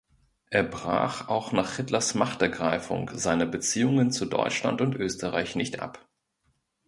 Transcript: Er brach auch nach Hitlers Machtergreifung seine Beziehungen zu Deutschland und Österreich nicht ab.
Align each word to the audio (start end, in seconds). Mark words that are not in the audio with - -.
Er 0.49 0.63
brach 0.63 1.27
auch 1.27 1.51
nach 1.51 1.75
Hitlers 1.75 2.15
Machtergreifung 2.15 3.11
seine 3.13 3.45
Beziehungen 3.45 4.09
zu 4.09 4.25
Deutschland 4.25 4.81
und 4.81 4.95
Österreich 4.95 5.55
nicht 5.55 5.79
ab. 5.79 6.09